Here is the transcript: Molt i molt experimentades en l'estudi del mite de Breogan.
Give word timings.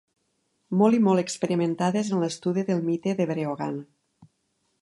Molt 0.79 0.97
i 0.99 1.01
molt 1.07 1.23
experimentades 1.23 2.11
en 2.15 2.25
l'estudi 2.25 2.67
del 2.71 2.83
mite 2.91 3.15
de 3.21 3.29
Breogan. 3.33 3.81